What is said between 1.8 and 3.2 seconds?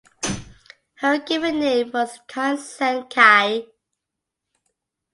was Khin Sein